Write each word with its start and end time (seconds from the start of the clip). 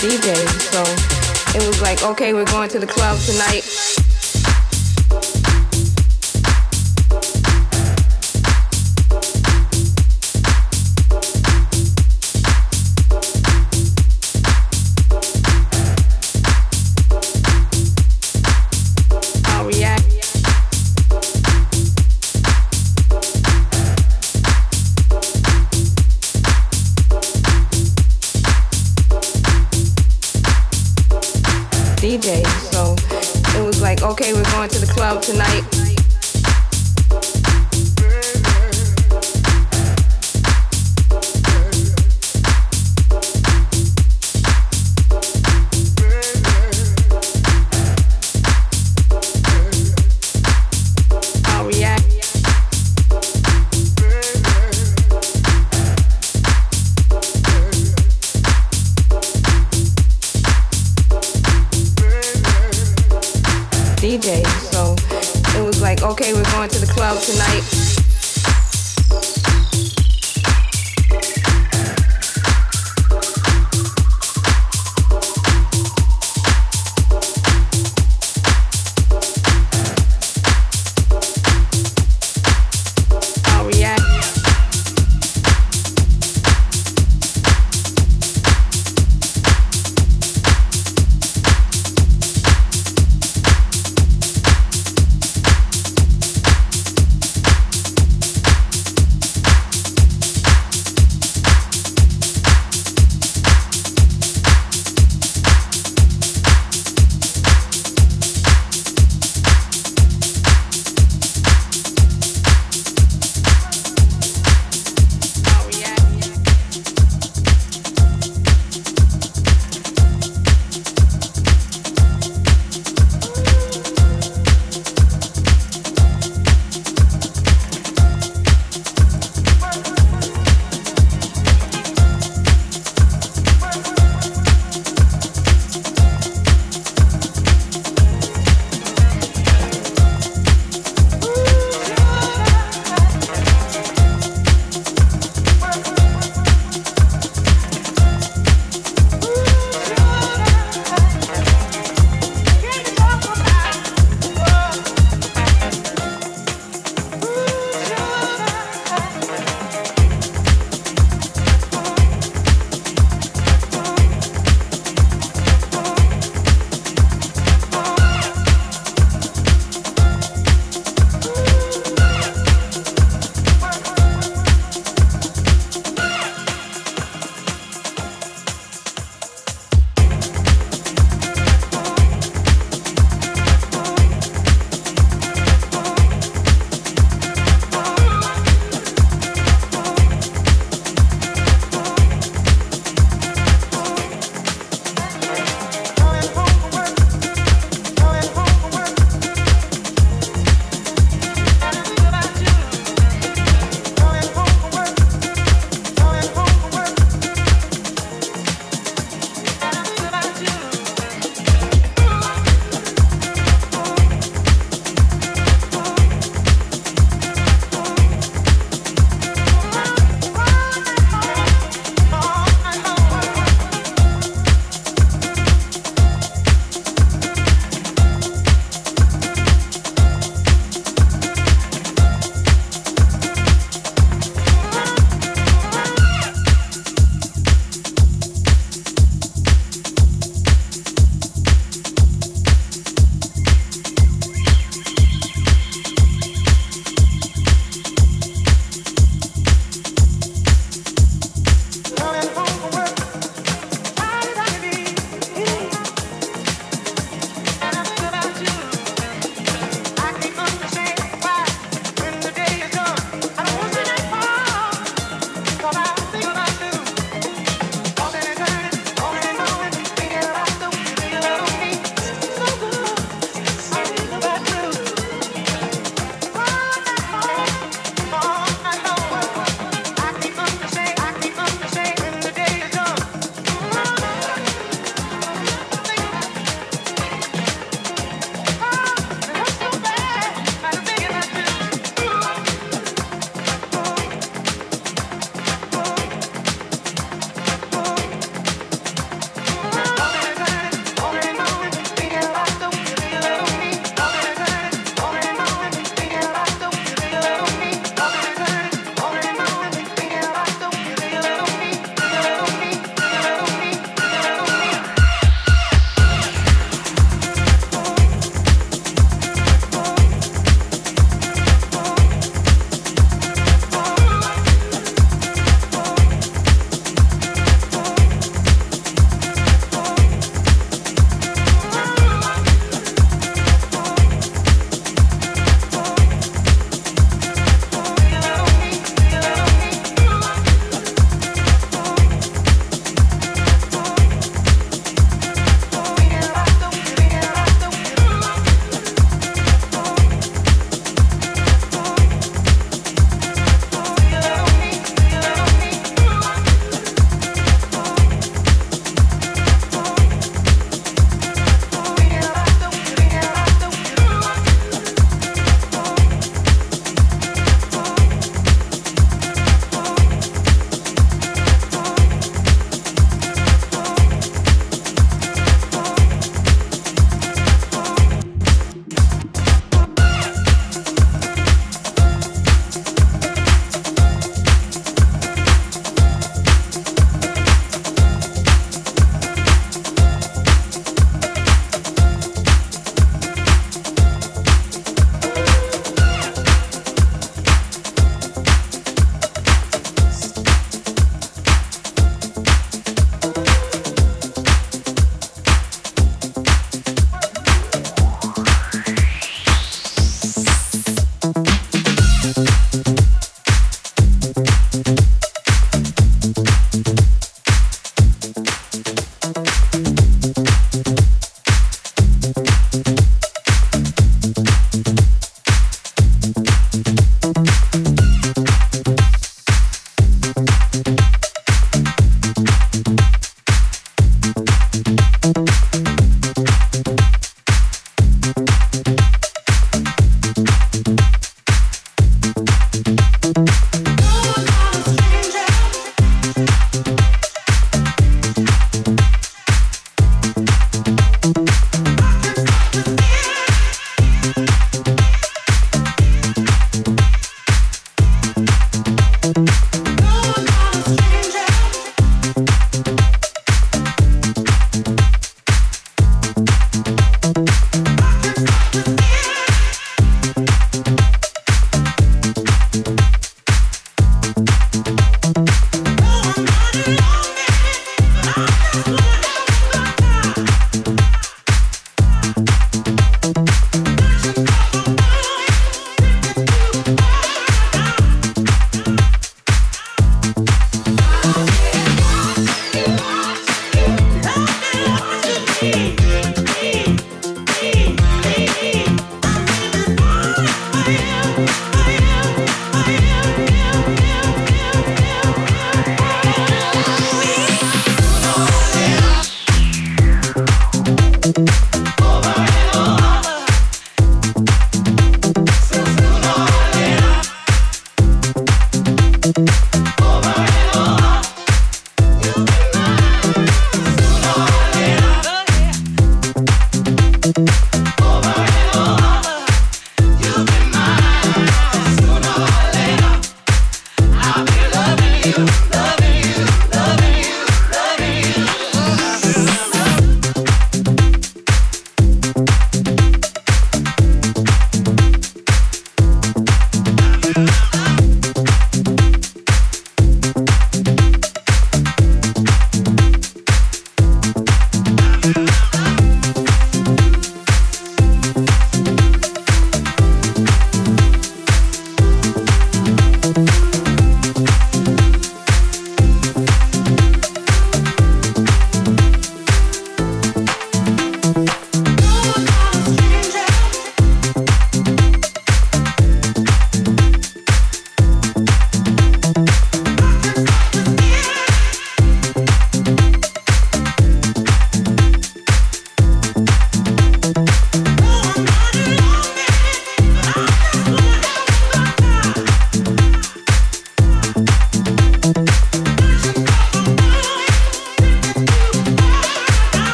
DJ, 0.00 0.34
So 0.72 0.80
it 1.58 1.66
was 1.66 1.82
like, 1.82 2.02
okay, 2.02 2.32
we're 2.32 2.46
going 2.46 2.70
to 2.70 2.78
the 2.78 2.86
club 2.86 3.18
tonight. 3.20 3.69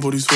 but 0.00 0.12
he's 0.12 0.26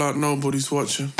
Like 0.00 0.16
nobody's 0.16 0.72
watching. 0.72 1.19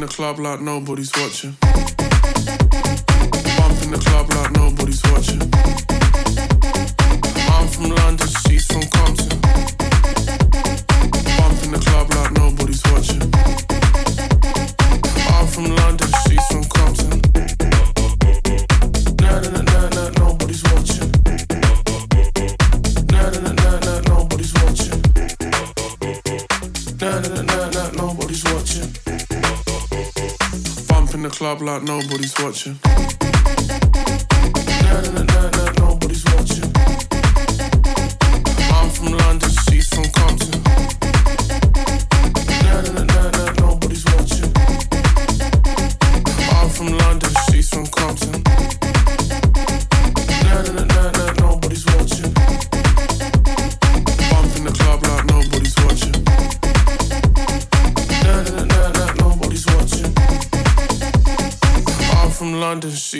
in 0.00 0.06
the 0.06 0.12
club 0.12 0.38
like 0.38 0.60
nobody's 0.60 1.12
watching. 1.16 1.56
Bump 1.60 1.80
the 3.90 3.98
club 3.98 4.32
like 4.32 4.52
nobody's 4.52 5.02
watching. 5.12 5.42
I'm 7.50 7.68
from 7.68 7.90
London, 7.90 8.28
she's 8.46 8.66
from 8.66 8.82
Compton. 8.82 9.29
blah 31.56 31.78
blah, 31.78 31.78
nobody's 31.78 32.34
watching. 32.38 32.78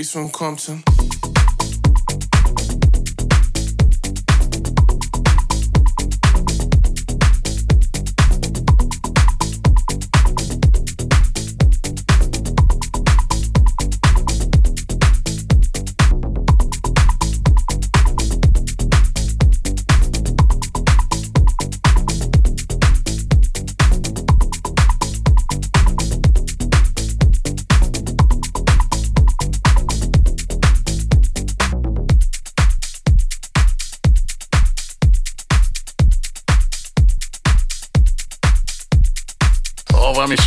She's 0.01 0.13
from 0.13 0.31
Compton. 0.31 0.90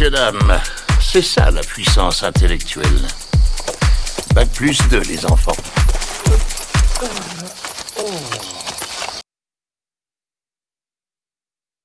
messieurs, 0.03 0.09
dames. 0.09 0.59
C'est 0.99 1.21
ça 1.21 1.51
la 1.51 1.61
puissance 1.61 2.23
intellectuelle. 2.23 2.87
Bac 4.33 4.49
plus 4.49 4.77
2, 4.89 4.99
les 5.01 5.25
enfants. 5.25 5.55